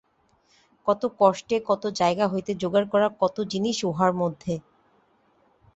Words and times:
কত 0.87 1.01
কষ্টে 1.19 1.55
কত 1.69 1.83
জায়গা 1.99 2.25
হইতে 2.27 2.51
জোগাড় 2.55 2.87
করা 2.93 3.07
কত 3.21 3.35
জিনিস 3.51 3.77
উহার 3.83 4.11
মধ্যে! 4.21 4.53